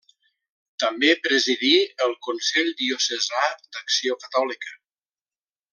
També 0.83 1.11
presidí 1.27 1.73
el 2.07 2.15
Consell 2.29 2.73
Diocesà 2.81 3.45
d'Acció 3.77 4.21
Catòlica. 4.25 4.77